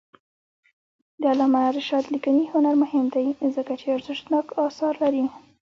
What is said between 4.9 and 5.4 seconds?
لري.